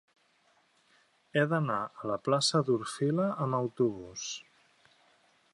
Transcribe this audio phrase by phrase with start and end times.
[1.35, 4.29] He d'anar a la plaça d'Orfila amb autobús.